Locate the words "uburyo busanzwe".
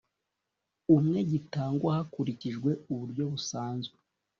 2.91-3.97